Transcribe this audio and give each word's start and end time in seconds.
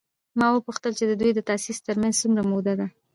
ما 0.39 0.47
وپوښتل 0.51 0.91
چې 0.99 1.05
د 1.07 1.13
دوی 1.21 1.31
د 1.35 1.39
تاسیس 1.49 1.77
تر 1.87 1.95
منځ 2.01 2.15
څومره 2.21 2.41
موده 2.51 2.73
وه؟ 2.77 2.87